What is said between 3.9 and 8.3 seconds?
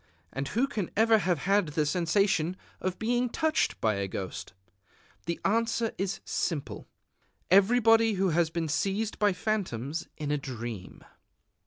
ghosts? The answer is simple: _Everybody who